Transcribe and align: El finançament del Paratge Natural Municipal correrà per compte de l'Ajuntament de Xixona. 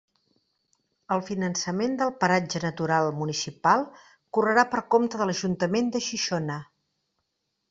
El 1.15 1.19
finançament 1.25 1.93
del 1.99 2.13
Paratge 2.23 2.61
Natural 2.63 3.11
Municipal 3.19 3.85
correrà 4.39 4.65
per 4.73 4.83
compte 4.97 5.21
de 5.23 5.29
l'Ajuntament 5.31 5.93
de 5.99 6.03
Xixona. 6.09 6.59